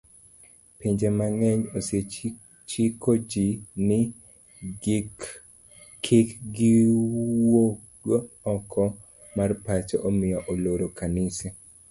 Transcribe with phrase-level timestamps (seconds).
[0.79, 3.47] Pinje mang'eny osechiko ji
[3.87, 3.99] ni
[6.03, 8.83] kikgiwuogoko
[9.35, 11.47] mar pacho omiyo oloro kanise